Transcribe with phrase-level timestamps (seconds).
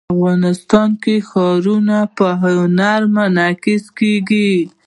[0.15, 4.51] افغانستان کې ښارونه په هنر کې منعکس کېږي.